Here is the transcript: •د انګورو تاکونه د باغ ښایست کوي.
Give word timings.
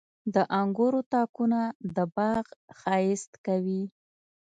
•د 0.33 0.35
انګورو 0.59 1.01
تاکونه 1.13 1.59
د 1.95 1.97
باغ 2.15 2.45
ښایست 2.79 3.31
کوي. 3.45 3.83